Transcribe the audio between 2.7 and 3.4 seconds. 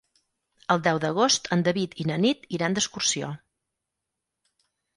d'excursió.